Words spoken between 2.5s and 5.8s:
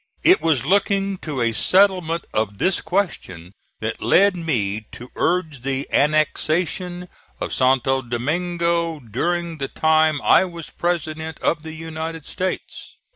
this question that led me to urge